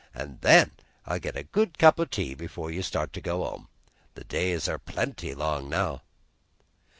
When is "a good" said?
1.41-1.77